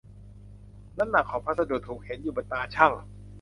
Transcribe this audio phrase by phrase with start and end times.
[0.97, 2.91] น้ำหนักของพัสดุถูกเห็นอยู่บนตาชั่ง